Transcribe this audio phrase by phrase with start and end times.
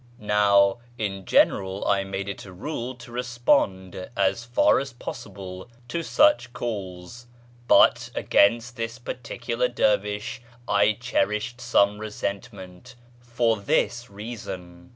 [0.17, 5.99] Now in general I made it a rule to respond, as far as possible, to
[5.99, 7.27] sucli calls;
[7.67, 14.89] but against this particular dervish I cherished some resentment, for this reason.